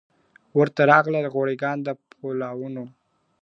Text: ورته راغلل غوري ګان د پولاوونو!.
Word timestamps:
ورته 0.57 0.81
راغلل 0.91 1.25
غوري 1.33 1.55
ګان 1.63 1.77
د 1.85 1.87
پولاوونو!. 2.11 2.85